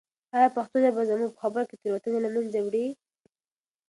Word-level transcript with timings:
آیا 0.35 0.49
پښتو 0.55 0.75
ژبه 0.83 1.01
زموږ 1.09 1.29
په 1.33 1.39
خبرو 1.43 1.67
کې 1.69 1.75
تېروتنې 1.81 2.19
له 2.23 2.29
منځه 2.35 2.59
وړي؟ 2.61 2.85